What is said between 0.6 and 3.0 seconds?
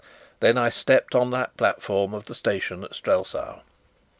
stepped on the platform of the station at